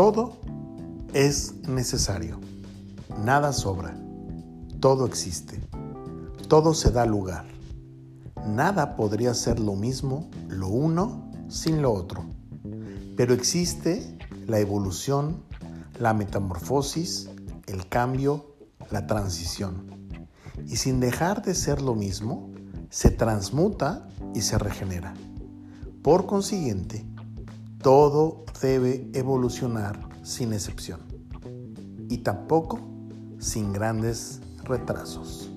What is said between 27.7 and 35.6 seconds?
todo debe evolucionar sin excepción y tampoco sin grandes retrasos.